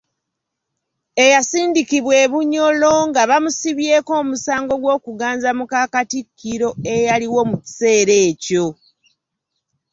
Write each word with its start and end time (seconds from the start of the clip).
Eyasindikibwa 1.25 2.13
e 2.23 2.25
Bunyoro 2.31 2.93
nga 3.07 3.21
bamusibyeko 3.29 4.11
omusango 4.21 4.73
gw’okuganza 4.83 5.49
muka 5.57 5.81
Katikkiro 5.93 6.69
eyaliwo 6.93 7.41
mu 7.49 7.57
kiseera 7.63 8.13
ekyo. 8.29 8.65